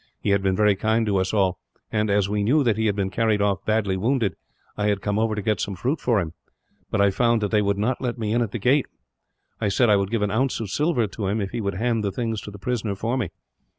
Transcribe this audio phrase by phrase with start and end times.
[0.19, 1.59] He had been very kind to us all
[1.91, 4.33] and, as we knew that he had been carried off badly wounded,
[4.75, 6.33] I had come over to get some fruit for him;
[6.89, 8.87] but I found that they would not let me in at the gate.
[9.59, 12.03] I said I would give an ounce of silver to him, if he would hand
[12.03, 13.29] the things to the prisoner for me.